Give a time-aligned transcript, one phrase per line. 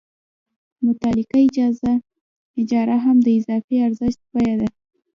[0.85, 1.37] مطلقه
[2.61, 4.67] اجاره هم د اضافي ارزښت بیه ده